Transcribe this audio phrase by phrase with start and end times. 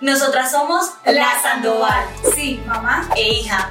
[0.00, 2.04] Nosotras somos La Sandoval.
[2.34, 3.08] Sí, mamá.
[3.16, 3.70] E hija.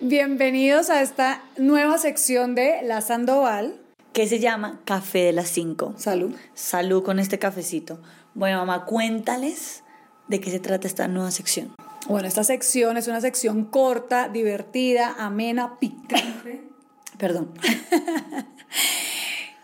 [0.00, 3.85] Bienvenidos a esta nueva sección de La Sandoval.
[4.16, 5.92] Que se llama Café de las 5.
[5.98, 6.34] Salud.
[6.54, 7.98] Salud con este cafecito.
[8.32, 9.82] Bueno, mamá, cuéntales
[10.26, 11.74] de qué se trata esta nueva sección.
[12.08, 16.62] Bueno, esta sección es una sección corta, divertida, amena, picante.
[17.18, 17.52] Perdón.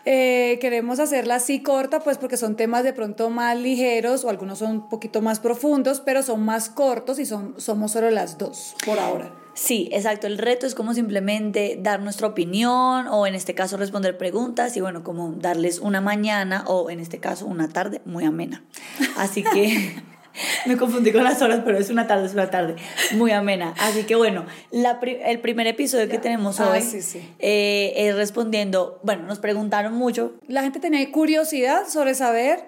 [0.05, 4.59] Eh, queremos hacerla así corta, pues porque son temas de pronto más ligeros o algunos
[4.59, 8.75] son un poquito más profundos, pero son más cortos y son, somos solo las dos
[8.85, 9.31] por ahora.
[9.55, 10.25] Sí, exacto.
[10.27, 14.81] El reto es como simplemente dar nuestra opinión o en este caso responder preguntas y
[14.81, 18.63] bueno, como darles una mañana o en este caso una tarde muy amena.
[19.15, 19.93] Así que
[20.65, 22.75] me confundí con las horas, pero es una tarde, es una tarde
[23.11, 23.75] muy amena.
[23.79, 27.19] Así que bueno, la pri- el primer episodio que tenemos Ah, hoy sí, sí.
[27.37, 32.65] eh, es respondiendo, bueno, nos preguntaron mucho La gente tenía curiosidad sobre saber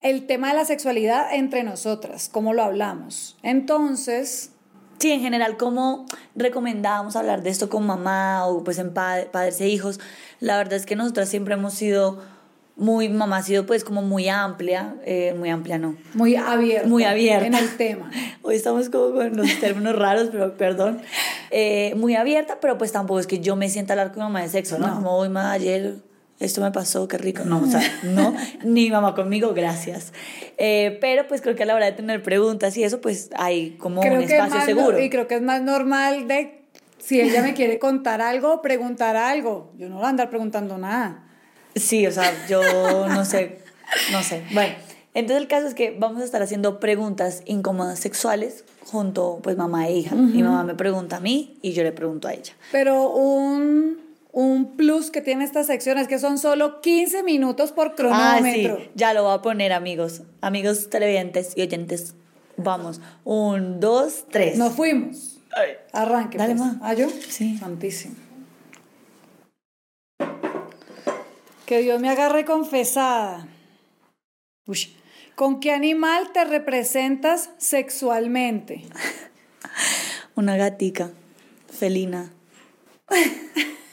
[0.00, 3.36] el tema de la sexualidad entre nosotras, cómo lo hablamos.
[3.44, 4.50] Entonces,
[4.98, 9.60] Sí, en general, ¿cómo recomendábamos hablar de esto con mamá o pues en pa- padres
[9.60, 10.00] e hijos?
[10.40, 12.22] La verdad es que nosotras siempre hemos sido
[12.76, 15.96] muy, mamá ha sido pues como muy amplia, eh, muy amplia no.
[16.14, 16.88] muy abierta.
[16.88, 17.46] Muy abierta.
[17.46, 18.10] En el tema.
[18.42, 21.00] Hoy estamos como con los términos raros, pero perdón.
[21.50, 24.42] Eh, muy abierta, pero pues tampoco es que yo me sienta a hablar con mamá
[24.42, 24.88] de sexo, ¿no?
[24.88, 24.94] No.
[24.96, 25.94] Como hoy, mamá, ayer
[26.40, 27.44] esto me pasó, qué rico.
[27.44, 30.12] No, o sea, no, ni mamá conmigo, gracias.
[30.58, 33.72] Eh, pero pues creo que a la hora de tener preguntas y eso, pues hay
[33.72, 35.00] como un Creo es espacio seguro.
[35.00, 36.64] y creo que es más normal de
[36.98, 39.72] si ella me quiere contar algo, preguntar algo.
[39.76, 41.24] Yo no voy a andar preguntando nada.
[41.74, 42.62] Sí, o sea, yo
[43.08, 43.58] no sé,
[44.12, 44.42] no sé.
[44.52, 44.74] Bueno,
[45.12, 49.88] entonces el caso es que vamos a estar haciendo preguntas incómodas sexuales junto, pues, mamá
[49.88, 50.14] e hija.
[50.14, 52.52] Mi mamá me pregunta a mí y yo le pregunto a ella.
[52.72, 53.98] Pero un,
[54.36, 58.78] un plus que tiene esta sección es que son solo 15 minutos por Ah, cronómetro.
[58.78, 60.22] sí, ya lo voy a poner, amigos.
[60.40, 62.14] Amigos televidentes y oyentes.
[62.56, 64.58] Vamos, un, dos, tres.
[64.58, 65.38] Nos fuimos.
[65.56, 65.72] Ay.
[65.92, 66.36] Arranque.
[66.36, 66.66] Dale, pues.
[66.66, 66.80] ma.
[66.82, 67.08] ¿Ah, yo?
[67.28, 67.56] Sí.
[67.58, 68.16] Santísimo.
[71.66, 73.46] Que Dios me agarre confesada.
[74.66, 74.88] Ush.
[75.36, 78.84] ¿Con qué animal te representas sexualmente?
[80.34, 81.10] Una gatica,
[81.70, 82.32] felina.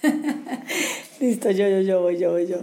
[1.20, 2.58] Listo, yo, yo, yo, voy, yo, voy, yo.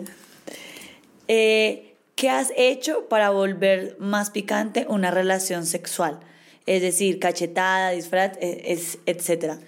[1.28, 6.19] Eh, ¿Qué has hecho para volver más picante una relación sexual?
[6.66, 9.59] Es decir, cachetada, disfraz, eh, es, etcétera.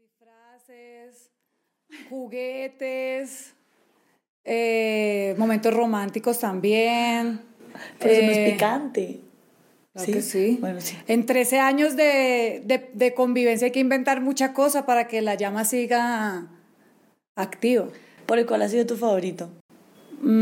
[0.00, 1.30] Disfraces,
[2.10, 3.54] juguetes,
[4.44, 7.40] eh, momentos románticos también.
[7.98, 9.20] Pero eso no Eh, es picante.
[9.92, 10.58] Claro que sí.
[10.60, 10.96] Bueno, sí.
[11.06, 15.34] En 13 años de, de- de convivencia hay que inventar mucha cosa para que la
[15.36, 16.48] llama siga
[17.36, 17.86] activa.
[18.26, 19.50] ¿Por el cuál ha sido tu favorito?
[20.22, 20.32] Mm,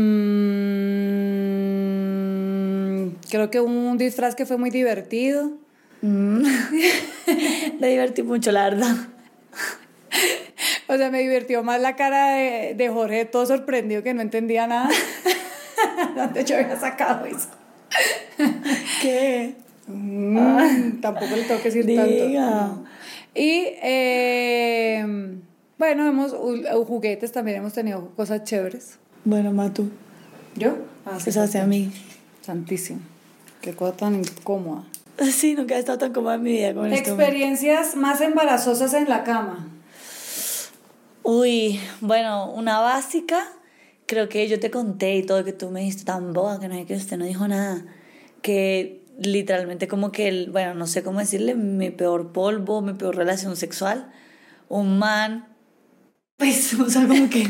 [3.29, 5.51] creo que un disfraz que fue muy divertido.
[6.01, 6.41] Mm.
[7.79, 8.95] Me divertí mucho, la verdad.
[10.87, 14.67] O sea, me divirtió más la cara de, de Jorge, todo sorprendido que no entendía
[14.67, 14.89] nada.
[16.17, 17.47] ¿Dónde yo había sacado eso?
[19.01, 19.55] ¿Qué?
[19.87, 22.03] Mm, tampoco le tengo que decir Diga.
[22.03, 22.27] tanto.
[22.27, 22.85] No.
[23.33, 25.05] Y eh,
[25.81, 28.99] bueno, hemos u- juguetes también hemos tenido cosas chéveres.
[29.25, 29.89] Bueno, Matu,
[30.55, 30.75] ¿Yo?
[31.07, 31.91] Ah, pues hacia mí.
[32.41, 32.99] Santísimo.
[33.61, 34.83] Qué cosa tan incómoda.
[35.31, 37.09] Sí, nunca he estado tan cómoda en mi vida con este.
[37.09, 39.69] Experiencias más embarazosas en la cama.
[41.23, 43.47] Uy, bueno, una básica,
[44.05, 46.75] creo que yo te conté y todo que tú me dijiste tan boba que no
[46.75, 47.83] hay que usted no dijo nada,
[48.43, 53.15] que literalmente como que, el, bueno, no sé cómo decirle, mi peor polvo, mi peor
[53.15, 54.11] relación sexual,
[54.69, 55.47] un man,
[56.41, 57.47] pues, o sea, como que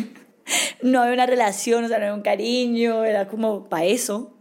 [0.82, 4.34] no había una relación, o sea, no había un cariño, era como para eso,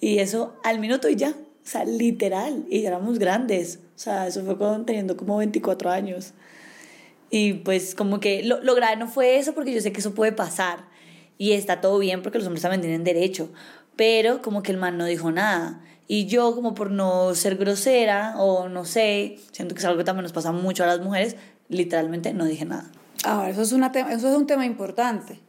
[0.00, 4.42] y eso al minuto y ya, o sea, literal, y éramos grandes, o sea, eso
[4.42, 6.32] fue con, teniendo como 24 años.
[7.30, 10.14] Y pues como que lo, lo grave no fue eso porque yo sé que eso
[10.14, 10.84] puede pasar
[11.36, 13.50] y está todo bien porque los hombres también tienen derecho,
[13.96, 15.82] pero como que el man no dijo nada.
[16.06, 20.04] Y yo como por no ser grosera o no sé, siento que es algo que
[20.04, 21.36] también nos pasa mucho a las mujeres,
[21.68, 22.90] literalmente no dije nada.
[23.24, 25.40] Ahora, eso es, una eso es un tema importante.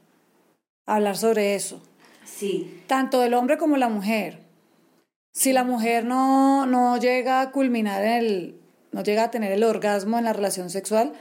[0.86, 1.82] Hablar sobre eso.
[2.24, 2.82] Sí.
[2.88, 4.40] Tanto del hombre como la mujer.
[5.34, 8.62] Si la mujer no, no llega a culminar en el,
[8.92, 11.14] no llega a tener el orgasmo en la relación sexual,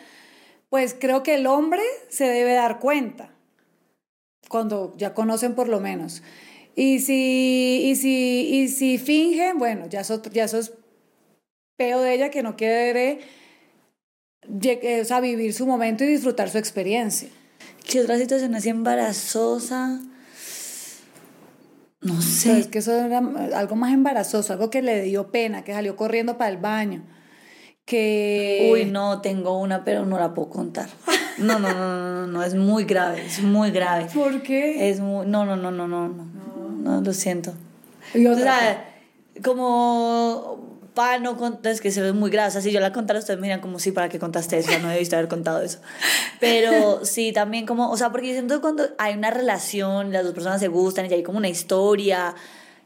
[0.69, 3.31] pues creo que el hombre se debe dar cuenta,
[4.49, 6.23] cuando ya conocen por lo menos.
[6.77, 10.73] Y si, y si, y si finge, bueno, ya eso, ya eso es
[11.77, 13.21] peo de ella que no quiere
[14.49, 17.29] o sea, vivir su momento y disfrutar su experiencia.
[17.88, 20.00] ¿Qué otra situación así embarazosa?
[22.00, 22.58] No sé.
[22.58, 23.19] es que eso era
[23.55, 27.02] algo más embarazoso, algo que le dio pena, que salió corriendo para el baño.
[27.87, 28.70] Que...
[28.73, 30.88] Uy, no, tengo una, pero no la puedo contar.
[31.37, 34.06] No, no, no, no, no, es muy grave, es muy grave.
[34.14, 34.88] ¿Por qué?
[34.90, 36.25] Es muy, no, no, no, no, no, no,
[36.70, 37.52] no, lo siento.
[38.14, 38.85] o sea,
[39.43, 42.49] como para no contar, es que se ve muy grave.
[42.49, 44.70] O sea, si yo la contara, ustedes me como, sí, ¿para qué contaste eso?
[44.81, 45.81] No he visto haber contado eso.
[46.41, 50.35] Pero sí, también como, o sea, porque yo siento cuando hay una relación, las dos
[50.35, 52.35] personas se gustan y hay como una historia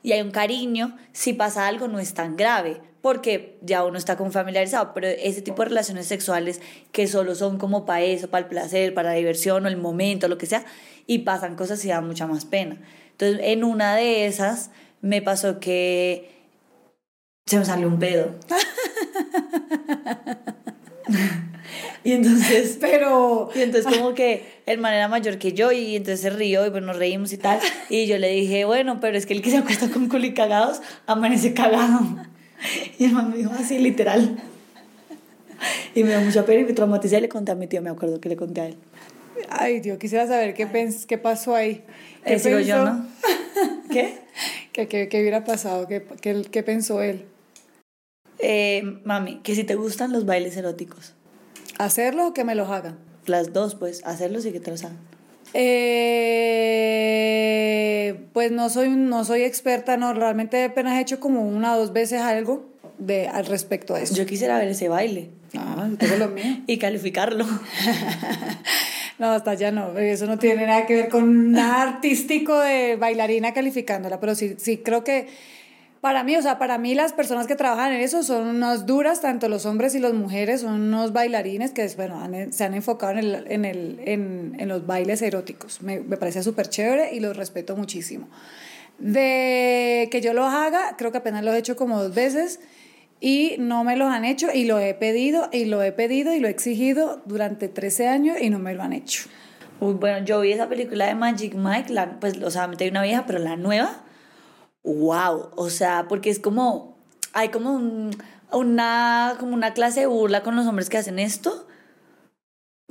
[0.03, 4.17] y hay un cariño, si pasa algo no es tan grave porque ya uno está
[4.17, 6.61] como familiarizado, pero ese tipo de relaciones sexuales
[6.93, 10.29] que solo son como para eso, para el placer, para la diversión o el momento,
[10.29, 10.65] lo que sea,
[11.07, 12.81] y pasan cosas y da mucha más pena.
[13.13, 14.71] Entonces, en una de esas
[15.01, 16.38] me pasó que
[17.49, 18.35] se me salió un pedo.
[22.05, 23.51] y entonces, pero...
[23.55, 26.71] Y entonces como que el man era mayor que yo y entonces se rió y
[26.71, 27.59] pues nos reímos y tal.
[27.89, 30.81] Y yo le dije, bueno, pero es que el que se acuesta con culi cagados
[31.07, 32.01] amanece cagado.
[32.99, 34.37] Y el man me dijo así, literal.
[35.95, 37.91] Y me dio mucha pena y me traumaticé y le conté a mi tío, me
[37.91, 38.77] acuerdo que le conté a él.
[39.49, 41.85] Ay, Dios, quisiera saber qué, pens qué pasó ahí.
[42.25, 42.61] ¿Qué pensó?
[42.61, 43.07] yo, ¿no?
[43.91, 44.19] ¿Qué?
[44.73, 45.89] ¿Qué, qué, qué hubiera pasado?
[45.89, 47.25] ¿Qué, qué, qué pensó él?
[48.39, 51.15] Eh, mami, que si te gustan los bailes eróticos.
[51.79, 52.99] ¿Hacerlo o que me los hagan?
[53.27, 54.99] Las dos, pues, hacerlos y que te los hagan.
[55.55, 56.29] Eh,
[58.33, 61.93] pues no soy, no soy experta, no, realmente apenas he hecho como una o dos
[61.93, 62.69] veces algo
[62.99, 64.15] de, al respecto a eso.
[64.15, 65.31] Yo quisiera ver ese baile.
[65.57, 66.45] Ah, tengo lo mío.
[66.67, 67.47] y calificarlo.
[69.19, 73.55] no, hasta ya no, eso no tiene nada que ver con nada artístico de bailarina
[73.55, 75.29] calificándola, pero sí, sí creo que
[76.01, 79.21] para mí, o sea, para mí las personas que trabajan en eso son unas duras,
[79.21, 83.19] tanto los hombres y las mujeres, son unos bailarines que, bueno, se han enfocado en,
[83.19, 85.83] el, en, el, en, en los bailes eróticos.
[85.83, 88.29] Me, me parece súper chévere y los respeto muchísimo.
[88.99, 92.61] De que yo los haga, creo que apenas los he hecho como dos veces
[93.21, 96.41] y no me los han hecho y lo he pedido y lo he pedido y
[96.41, 99.29] lo he exigido durante 13 años y no me lo han hecho.
[99.81, 103.03] Uy, bueno, yo vi esa película de Magic Mike, la, pues, o sea, metí una
[103.03, 104.05] vieja, pero la nueva
[104.95, 106.97] wow, o sea, porque es como,
[107.33, 107.81] hay como
[108.53, 111.67] una, como una clase de burla con los hombres que hacen esto,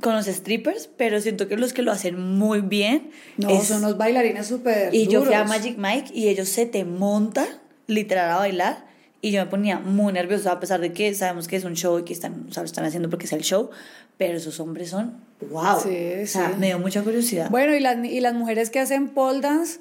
[0.00, 3.10] con los strippers, pero siento que los que lo hacen muy bien.
[3.36, 4.94] No, son los bailarines súper.
[4.94, 7.48] Y yo fui a Magic Mike y ellos se te montan
[7.86, 8.86] literal a bailar
[9.20, 11.98] y yo me ponía muy nerviosa a pesar de que sabemos que es un show
[11.98, 13.70] y que están, o sea, lo están haciendo porque es el show,
[14.16, 15.16] pero esos hombres son
[15.50, 15.80] wow.
[15.82, 17.50] Sí, o sea, me dio mucha curiosidad.
[17.50, 19.80] Bueno, y las, y las mujeres que hacen pole dance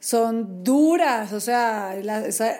[0.00, 1.94] son duras, o sea,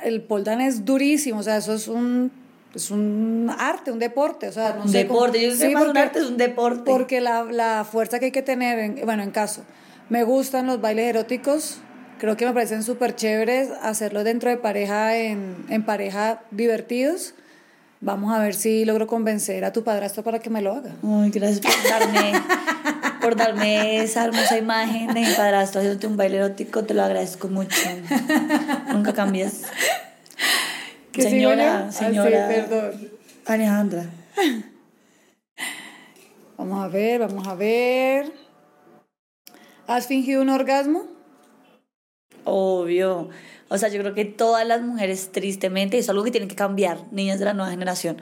[0.05, 2.31] el pole dance es durísimo, o sea, eso es un,
[2.75, 6.27] es un arte, un deporte, o sea, no sé Deporte, yo sé un arte, es
[6.27, 6.83] un deporte.
[6.85, 9.63] Porque la, la fuerza que hay que tener, en, bueno, en caso,
[10.11, 11.79] me gustan los bailes eróticos,
[12.19, 17.35] creo que me parecen súper chéveres hacerlo dentro de pareja, en, en pareja divertidos.
[18.03, 20.91] Vamos a ver si logro convencer a tu padrastro para que me lo haga.
[21.03, 22.33] Ay, gracias por darme
[23.21, 27.49] por darme esa hermosa imagen de mi padrastro haciéndote un baile erótico, te lo agradezco
[27.49, 27.77] mucho.
[28.93, 29.63] Nunca cambias.
[31.13, 32.49] Señora, ah, señora.
[32.49, 33.11] perdón.
[33.47, 34.07] Alejandra.
[36.57, 38.33] Vamos a ver, vamos a ver.
[39.87, 41.05] ¿Has fingido un orgasmo?
[42.45, 43.31] Obvio.
[43.69, 46.99] O sea, yo creo que todas las mujeres, tristemente, es algo que tienen que cambiar,
[47.13, 48.21] niñas de la nueva generación.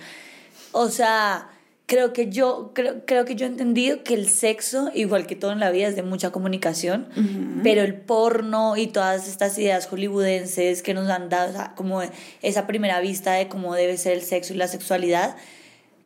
[0.73, 1.49] O sea,
[1.89, 5.53] creo que yo creo, creo que yo he entendido que el sexo igual que todo
[5.53, 7.09] en la vida es de mucha comunicación
[7.65, 12.03] pero el porno y todas estas ideas hollywoodenses que nos han dado como
[12.43, 15.37] esa primera vista de cómo debe ser el sexo y la sexualidad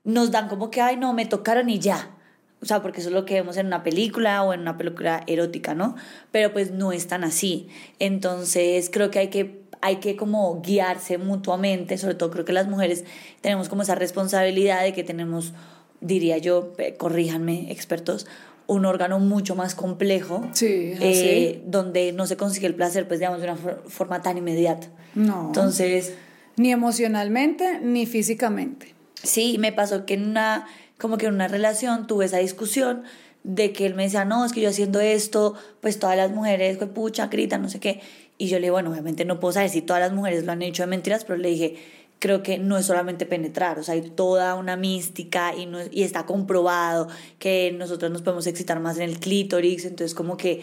[0.04, 2.16] nos dan como que ay no me tocaron y ya
[2.62, 5.24] o sea, porque eso es lo que vemos en una película o en una película
[5.26, 5.96] erótica, ¿no?
[6.30, 7.68] Pero pues no es tan así.
[7.98, 12.68] Entonces creo que hay que hay que como guiarse mutuamente, sobre todo creo que las
[12.68, 13.04] mujeres
[13.40, 15.54] tenemos como esa responsabilidad de que tenemos,
[16.00, 18.28] diría yo, corríjanme expertos,
[18.68, 23.40] un órgano mucho más complejo, sí, eh, donde no se consigue el placer, pues digamos,
[23.40, 24.88] de una forma tan inmediata.
[25.14, 25.48] No.
[25.48, 26.14] Entonces...
[26.56, 28.94] Ni emocionalmente, ni físicamente.
[29.22, 30.66] Sí, me pasó que en una,
[31.02, 33.02] como que en una relación tuve esa discusión
[33.42, 36.78] de que él me decía, no, es que yo haciendo esto, pues todas las mujeres,
[36.78, 38.00] pues pucha, gritan, no sé qué.
[38.38, 40.62] Y yo le dije, bueno, obviamente no puedo saber si todas las mujeres lo han
[40.62, 41.76] hecho de mentiras, pero le dije,
[42.20, 46.04] creo que no es solamente penetrar, o sea, hay toda una mística y, no, y
[46.04, 47.08] está comprobado
[47.40, 50.62] que nosotros nos podemos excitar más en el clítoris, entonces como que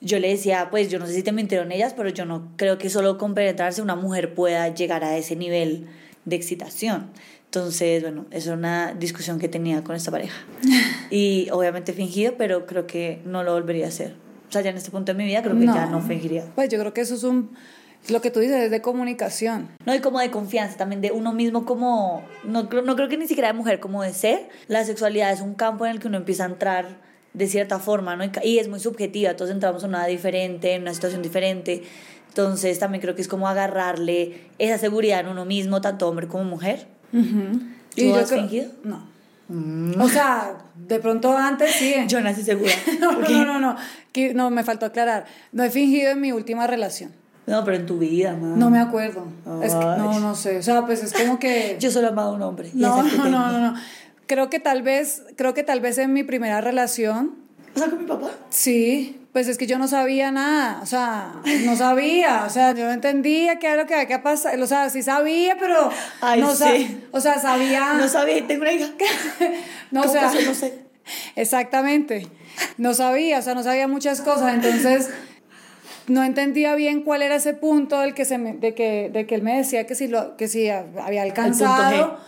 [0.00, 2.78] yo le decía, pues yo no sé si te mintieron ellas, pero yo no creo
[2.78, 5.88] que solo con penetrarse una mujer pueda llegar a ese nivel
[6.26, 7.10] de excitación.
[7.54, 10.34] Entonces, bueno, es una discusión que tenía con esta pareja.
[11.10, 14.16] Y obviamente fingido, pero creo que no lo volvería a hacer.
[14.48, 16.44] O sea, ya en este punto de mi vida creo que ya no fingiría.
[16.56, 17.52] Pues yo creo que eso es un...
[18.08, 19.68] Lo que tú dices es de comunicación.
[19.86, 22.24] No, y como de confianza también, de uno mismo como...
[22.42, 24.48] No, no creo que ni siquiera de mujer, como de ser.
[24.66, 26.98] La sexualidad es un campo en el que uno empieza a entrar
[27.34, 28.24] de cierta forma, ¿no?
[28.42, 31.84] Y es muy subjetiva, todos entramos en una diferente, en una situación diferente.
[32.28, 36.42] Entonces también creo que es como agarrarle esa seguridad en uno mismo, tanto hombre como
[36.42, 36.93] mujer.
[37.96, 38.70] ¿Y has fingido?
[38.82, 39.14] No.
[39.48, 40.00] Mm.
[40.00, 41.94] O sea, de pronto antes sí.
[42.08, 42.72] Yo nací segura.
[43.00, 43.76] no, no, no, no,
[44.34, 45.26] no, me faltó aclarar.
[45.52, 47.12] No he fingido en mi última relación.
[47.46, 48.56] No, pero en tu vida, mamá.
[48.56, 49.26] No me acuerdo.
[49.62, 50.58] Es que, no, no sé.
[50.58, 51.76] O sea, pues es como que.
[51.80, 52.70] Yo solo he amado a un hombre.
[52.72, 53.74] No, no, no, no, no.
[54.26, 57.34] Creo que tal vez, creo que tal vez en mi primera relación.
[57.76, 58.30] ¿O sea, con mi papá?
[58.48, 61.32] Sí, pues es que yo no sabía nada, o sea,
[61.64, 64.66] no sabía, o sea, yo no entendía qué era lo que había que pasar, o
[64.68, 67.04] sea, sí sabía, pero Ay, no sí.
[67.10, 67.94] o sea, sabía.
[67.94, 68.92] No sabía, tengo una hija.
[69.90, 70.84] no, o sea, no sé.
[71.34, 72.28] Exactamente.
[72.78, 75.10] No sabía, o sea, no sabía muchas cosas, entonces
[76.06, 79.42] no entendía bien cuál era ese punto del que se de que de que él
[79.42, 82.20] me decía que si lo que si había alcanzado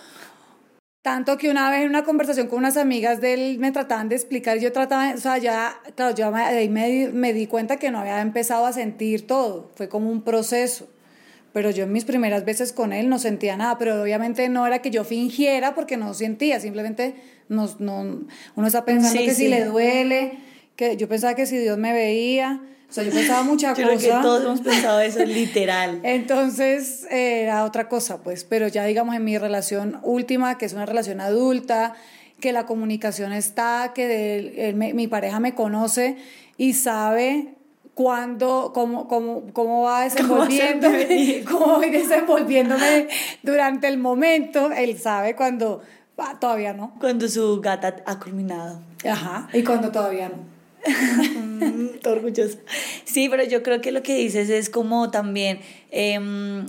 [1.06, 4.16] tanto que una vez en una conversación con unas amigas de él me trataban de
[4.16, 8.00] explicar, yo trataba, o sea, ya, claro, yo ahí me, me di cuenta que no
[8.00, 10.88] había empezado a sentir todo, fue como un proceso.
[11.52, 14.80] Pero yo en mis primeras veces con él no sentía nada, pero obviamente no era
[14.82, 17.14] que yo fingiera porque no sentía, simplemente
[17.48, 20.32] no, uno está pensando que si le duele,
[20.74, 23.98] que yo pensaba que si Dios me veía, o sea, yo pensaba muchas cosas.
[23.98, 26.00] Creo que todos hemos pensado eso, literal.
[26.02, 30.86] Entonces, era otra cosa, pues, pero ya digamos en mi relación última, que es una
[30.86, 31.94] relación adulta,
[32.40, 36.16] que la comunicación está, que mi pareja me conoce
[36.58, 37.56] y sabe
[37.96, 43.08] cuándo, cómo, cómo, cómo va desenvolviéndome, cómo voy desenvolviéndome
[43.42, 45.80] durante el momento, él sabe cuando
[46.18, 46.94] ah, todavía no.
[47.00, 48.80] Cuando su gata ha culminado.
[49.08, 50.55] Ajá, y cuando todavía no.
[51.94, 52.58] Estoy orgullosa.
[53.04, 55.60] Sí, pero yo creo que lo que dices es como también...
[55.90, 56.66] Em,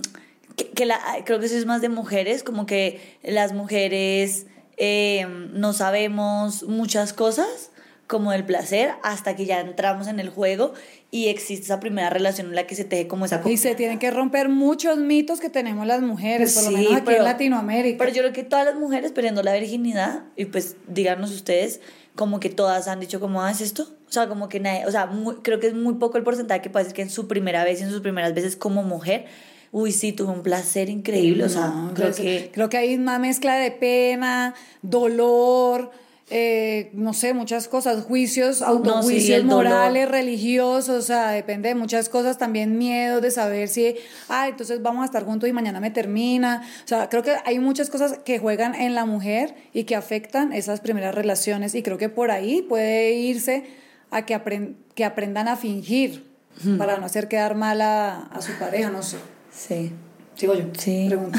[0.74, 4.46] que, la, creo que eso es más de mujeres, como que las mujeres
[4.76, 7.70] em, no sabemos muchas cosas
[8.08, 10.72] como del placer hasta que ya entramos en el juego
[11.10, 13.42] y existe esa primera relación en la que se teje como esa...
[13.44, 17.14] Y se tienen que romper muchos mitos que tenemos las mujeres, por lo menos aquí
[17.14, 17.98] en Latinoamérica.
[17.98, 21.80] Pero yo creo que todas las mujeres perdiendo la virginidad, y pues díganos ustedes,
[22.18, 23.84] como que todas han dicho como, ¿haces esto?
[24.08, 25.08] O sea, como que nadie, o sea,
[25.42, 27.80] creo que es muy poco el porcentaje que puede decir que en su primera vez
[27.80, 29.26] y en sus primeras veces como mujer,
[29.70, 32.50] uy, sí, tuve un placer increíble, o sea, creo que...
[32.52, 35.92] Creo que hay una mezcla de pena, dolor,
[36.30, 42.36] eh, no sé, muchas cosas, juicios, autojuicios morales, religiosos, o sea, depende de muchas cosas,
[42.36, 43.94] también miedo de saber si,
[44.28, 47.58] ah, entonces vamos a estar juntos y mañana me termina, o sea, creo que hay
[47.58, 51.96] muchas cosas que juegan en la mujer y que afectan esas primeras relaciones y creo
[51.96, 53.64] que por ahí puede irse
[54.10, 56.28] a que, que aprendan a fingir
[56.76, 59.16] para no hacer quedar mal a, su pareja, no sé.
[59.50, 59.92] Sí.
[60.34, 60.64] Sigo yo.
[60.76, 61.06] Sí.
[61.08, 61.38] Pregunto.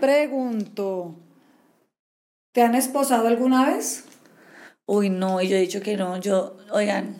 [0.00, 1.25] Pregunto.
[2.56, 4.04] ¿Te han esposado alguna vez?
[4.86, 6.16] Uy, no, y yo he dicho que no.
[6.16, 7.14] Yo, oigan,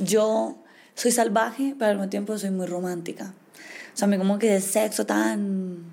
[0.00, 0.56] yo
[0.96, 3.32] soy salvaje, pero al mismo tiempo soy muy romántica.
[3.94, 5.84] O sea, a mí como que de sexo tan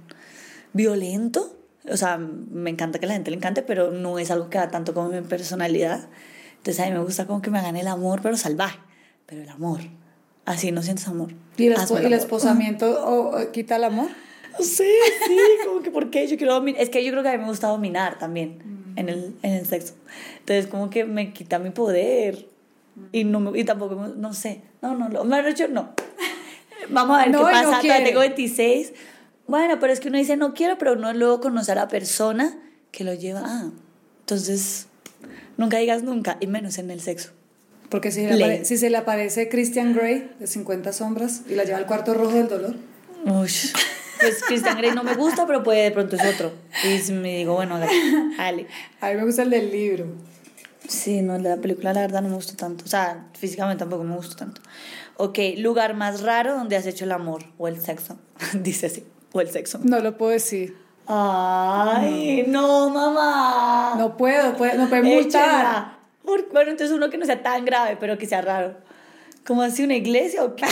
[0.74, 1.56] violento.
[1.88, 4.58] O sea, me encanta que a la gente le encante, pero no es algo que
[4.58, 6.08] da tanto como mi personalidad.
[6.58, 8.80] Entonces a mí me gusta como que me hagan el amor, pero salvaje.
[9.27, 9.82] Pero el amor.
[10.46, 11.32] Así no sientes amor.
[11.58, 14.10] ¿Y el, el esposamiento quita el amor?
[14.60, 14.92] Sí,
[15.28, 16.28] sí, como que ¿por qué?
[16.28, 16.82] Yo quiero dominar.
[16.82, 19.00] Es que yo creo que a mí me gusta dominar también mm.
[19.00, 19.96] en, el, en el sexo.
[20.40, 22.48] Entonces como que me quita mi poder.
[23.12, 24.62] Y, no me, y tampoco, no sé.
[24.82, 25.24] No, no, no.
[25.24, 25.94] Me han dicho no.
[26.90, 27.82] Vamos a ver qué pasa.
[27.82, 28.94] No tengo 26.
[29.48, 32.58] Bueno, pero es que uno dice no quiero, pero uno luego conoce a la persona
[32.92, 33.42] que lo lleva.
[33.44, 33.72] Ah,
[34.20, 34.88] entonces
[35.58, 37.30] Nunca digas nunca, y menos en el sexo.
[37.90, 38.28] Porque si,
[38.64, 42.34] si se le aparece Christian Grey de 50 sombras y la lleva al cuarto rojo
[42.34, 42.76] del dolor.
[43.26, 43.50] Uy,
[44.24, 46.51] pues Christian Grey no me gusta, pero puede de pronto es otro.
[46.84, 48.68] Y me digo, bueno, dale.
[49.01, 50.06] A mí me gusta el del libro.
[50.88, 52.86] Sí, no, la película la verdad no me gusta tanto.
[52.86, 54.62] O sea, físicamente tampoco me gusta tanto.
[55.18, 58.18] Ok, lugar más raro donde has hecho el amor o el sexo.
[58.53, 59.80] Dice así, o el sexo.
[59.84, 60.77] No lo puedo decir.
[61.08, 63.96] Ay, no, mamá.
[63.98, 65.98] No puedo, puede, no puede multar.
[66.24, 68.75] Bueno, entonces uno que no sea tan grave, pero que sea raro.
[69.46, 70.65] ¿Cómo así una iglesia o qué?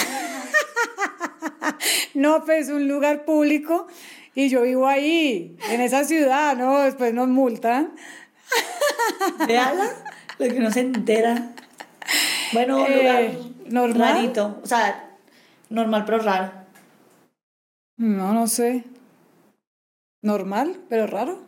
[2.13, 3.87] no, pues un lugar público
[4.33, 6.79] y yo vivo ahí, en esa ciudad, ¿no?
[6.79, 7.93] Después nos multan.
[9.47, 9.89] Véala,
[10.39, 11.51] lo que no se entera.
[12.53, 13.21] Bueno, un lugar.
[13.23, 14.15] Eh, ¿Normal?
[14.15, 14.59] Rarito.
[14.63, 15.17] O sea,
[15.69, 16.51] normal pero raro.
[17.97, 18.83] No, no sé.
[20.21, 21.43] Normal, pero raro.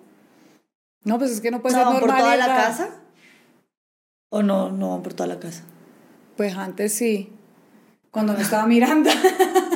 [1.03, 2.23] No, pues es que no puede sea, ser ¿van por normal.
[2.23, 2.63] toda la raro.
[2.63, 2.89] casa?
[4.29, 5.63] ¿O no, no van por toda la casa?
[6.37, 7.31] Pues antes sí.
[8.11, 9.09] Cuando me estaba mirando.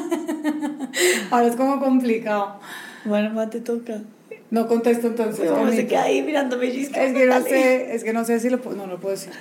[1.32, 2.60] Ahora es como complicado.
[3.06, 4.02] Bueno, más te toca.
[4.50, 5.50] No contesto entonces.
[5.50, 6.68] Pues, se queda ahí mirándome.
[6.68, 9.16] y Es que no sé, es que no sé si lo puedo, no lo puedo
[9.16, 9.34] decir.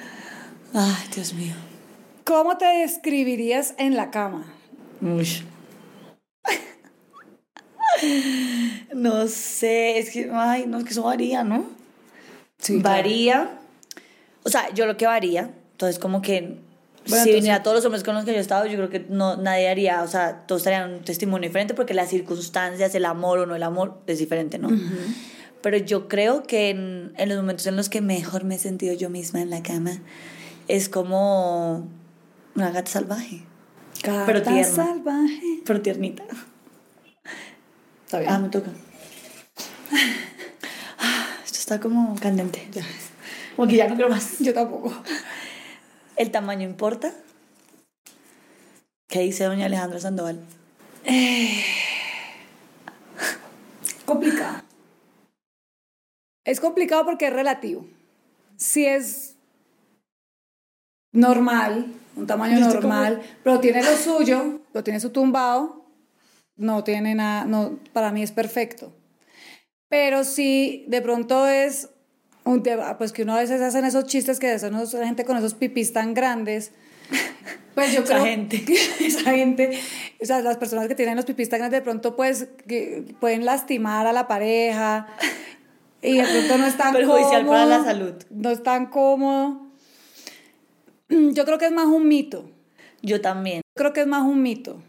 [0.72, 1.54] Ay, Dios mío.
[2.24, 4.52] ¿Cómo te describirías en la cama?
[5.00, 5.28] Uy.
[8.94, 11.66] No sé, es que, ay, no, es que eso varía, ¿no?
[12.58, 13.58] Sí, varía.
[14.42, 16.56] O sea, yo lo que varía, entonces como que
[17.08, 18.88] Bueno, si entonces- viniera todos los hombres con los que yo he estado, yo creo
[18.90, 23.04] que no, nadie haría, o sea, todos estarían un testimonio diferente porque las circunstancias, el
[23.04, 24.68] amor o no el amor, es diferente, ¿no?
[25.62, 28.94] Pero yo creo que en, en los momentos en los que mejor me he sentido
[28.94, 29.92] yo misma en la cama,
[30.68, 31.88] es como
[32.54, 33.42] una gata salvaje,
[34.02, 34.64] Carta Pero tierna.
[34.64, 35.60] salvaje.
[35.64, 36.24] pero tiernita.
[38.04, 38.30] Está bien.
[38.32, 38.70] Ah, me toca.
[40.98, 42.68] Ah, Esto está como candente.
[42.72, 42.82] Ya.
[43.56, 44.38] Como que ya no quiero más.
[44.38, 44.92] Yo tampoco.
[46.16, 47.12] ¿El tamaño importa?
[49.08, 50.40] ¿Qué dice doña Alejandra Sandoval?
[54.04, 54.62] Complicado.
[56.44, 57.86] Es complicado porque es relativo.
[58.56, 59.36] Si es
[61.12, 65.84] normal, un tamaño ¿Viste cómo- normal, pero tiene lo suyo, lo tiene su tumbado,
[66.56, 68.94] no tiene nada, no, para mí es perfecto.
[69.88, 71.90] Pero si de pronto es
[72.46, 75.36] un tema, pues que uno a veces hacen esos chistes que son la gente con
[75.36, 76.72] esos pipís tan grandes,
[77.74, 78.64] pues yo Esa creo gente.
[78.64, 78.74] que
[79.06, 79.78] esa gente,
[80.20, 83.44] o sea, las personas que tienen los pipís tan grandes de pronto pues que pueden
[83.44, 85.08] lastimar a la pareja
[86.02, 88.14] y de pronto no es tan Perjudicial cómodo, para la salud.
[88.30, 89.66] No es tan cómodo.
[91.08, 92.48] Yo creo que es más un mito.
[93.02, 93.62] Yo también.
[93.74, 94.80] Creo que es más un mito.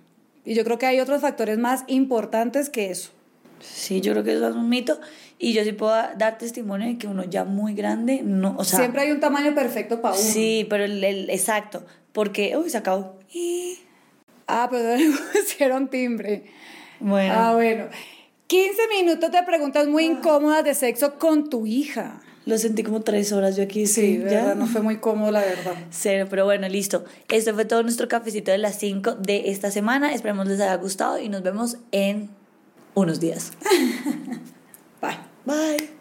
[0.45, 3.11] Y yo creo que hay otros factores más importantes que eso.
[3.59, 4.99] Sí, yo creo que eso es un mito.
[5.39, 8.79] Y yo sí puedo dar testimonio de que uno ya muy grande, no, o sea...
[8.79, 10.23] Siempre hay un tamaño perfecto para uno.
[10.23, 11.85] Sí, pero el, el- exacto.
[12.11, 13.19] Porque, uy, se acabó.
[13.31, 13.77] Y-
[14.47, 16.45] Ah, pero le pusieron timbre.
[16.99, 17.33] Bueno.
[17.35, 17.85] Ah, bueno.
[18.47, 22.21] 15 minutos de preguntas muy incómodas de sexo con tu hija.
[22.45, 23.87] Lo sentí como tres horas yo aquí.
[23.87, 24.55] Sí, ya.
[24.55, 25.73] no fue muy cómodo, la verdad.
[25.91, 27.03] Cero, pero bueno, listo.
[27.29, 30.13] Este fue todo nuestro cafecito de las 5 de esta semana.
[30.13, 32.29] Esperemos les haya gustado y nos vemos en
[33.01, 33.51] unos días.
[35.01, 35.17] Bye.
[35.45, 35.96] Bye.